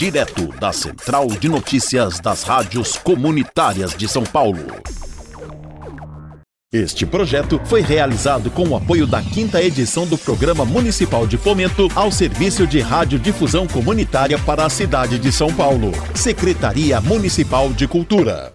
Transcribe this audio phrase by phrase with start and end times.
[0.00, 4.64] Direto da Central de Notícias das Rádios Comunitárias de São Paulo.
[6.72, 11.86] Este projeto foi realizado com o apoio da quinta edição do Programa Municipal de Fomento
[11.94, 15.92] ao Serviço de Radiodifusão Comunitária para a cidade de São Paulo.
[16.14, 18.48] Secretaria Municipal de Cultura.